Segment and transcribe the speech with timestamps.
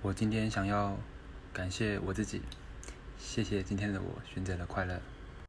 [0.00, 0.96] 我今天想要
[1.52, 2.40] 感谢我自己
[3.18, 5.00] 谢谢今天的我选择了快乐。